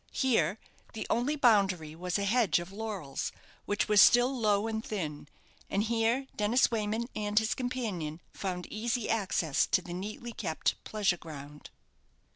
Here, 0.13 0.57
the 0.93 1.05
only 1.11 1.35
boundary 1.35 1.93
was 1.95 2.17
a 2.17 2.23
hedge 2.23 2.57
of 2.57 2.71
laurels, 2.71 3.31
which 3.65 3.87
were 3.87 3.97
still 3.97 4.35
low 4.35 4.65
and 4.65 4.83
thin; 4.83 5.27
and 5.69 5.83
here 5.83 6.25
Dennis 6.35 6.71
Wayman 6.71 7.07
and 7.15 7.37
his 7.37 7.53
companion 7.53 8.19
found 8.33 8.65
easy 8.71 9.11
access 9.11 9.67
to 9.67 9.79
the 9.79 9.93
neatly 9.93 10.33
kept 10.33 10.83
pleasure 10.85 11.17
ground. 11.17 11.69